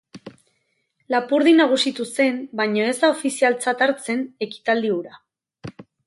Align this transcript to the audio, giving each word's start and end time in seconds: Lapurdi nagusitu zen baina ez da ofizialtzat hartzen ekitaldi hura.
Lapurdi 1.15 1.51
nagusitu 1.57 2.05
zen 2.15 2.39
baina 2.61 2.87
ez 2.93 2.95
da 3.03 3.09
ofizialtzat 3.15 3.83
hartzen 3.87 4.23
ekitaldi 4.47 4.91
hura. 4.95 5.13